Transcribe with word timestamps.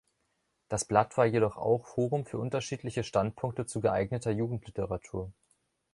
Das 0.67 0.83
Blatt 0.83 1.15
war 1.15 1.27
jedoch 1.27 1.57
auch 1.57 1.85
Forum 1.85 2.25
für 2.25 2.39
unterschiedliche 2.39 3.03
Standpunkte 3.03 3.67
zu 3.67 3.81
geeigneter 3.81 4.31
Jugendliteratur. 4.31 5.31